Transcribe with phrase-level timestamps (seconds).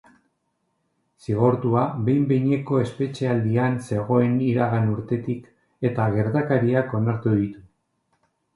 [1.25, 5.47] Zigortua behin-behineko espetxealdian zegoen iragan urtetik,
[5.91, 7.67] eta gertakariak onartu ditu.